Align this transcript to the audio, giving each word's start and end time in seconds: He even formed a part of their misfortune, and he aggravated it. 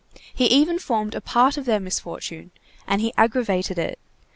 He 0.33 0.45
even 0.47 0.79
formed 0.79 1.13
a 1.13 1.21
part 1.21 1.57
of 1.57 1.65
their 1.65 1.79
misfortune, 1.79 2.49
and 2.87 3.01
he 3.01 3.13
aggravated 3.17 3.77
it. 3.77 3.99